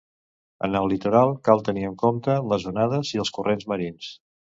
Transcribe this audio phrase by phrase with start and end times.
[0.67, 4.09] En el litoral cal tenir en compte les onades i els corrents marins.